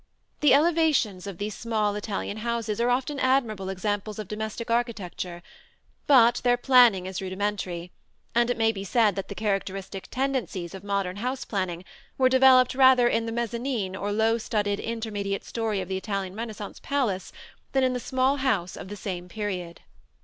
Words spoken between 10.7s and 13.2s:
of modern house planning were developed rather